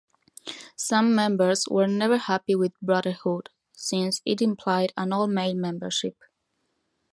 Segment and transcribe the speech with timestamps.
[0.75, 6.17] Some members were never happy with "brotherhood", since it implied an all-male membership.